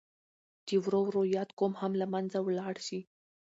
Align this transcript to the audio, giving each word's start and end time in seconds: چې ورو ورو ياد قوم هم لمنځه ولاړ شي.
چې 0.67 0.75
ورو 0.85 1.01
ورو 1.07 1.21
ياد 1.35 1.49
قوم 1.59 1.73
هم 1.81 1.91
لمنځه 2.01 2.39
ولاړ 2.43 2.75
شي. 2.87 2.99